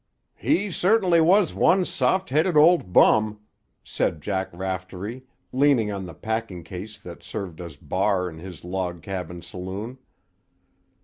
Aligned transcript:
"He 0.35 0.71
certainly 0.71 1.21
was 1.21 1.53
one 1.53 1.85
soft 1.85 2.31
headed 2.31 2.57
old 2.57 2.91
bum," 2.91 3.39
said 3.83 4.19
Jack 4.19 4.49
Raftery, 4.51 5.25
leaning 5.53 5.91
on 5.91 6.07
the 6.07 6.15
packing 6.15 6.63
case 6.63 6.97
that 6.97 7.21
served 7.21 7.61
as 7.61 7.75
bar 7.75 8.27
in 8.27 8.39
his 8.39 8.61
logcabin 8.63 9.43
saloon. 9.43 9.99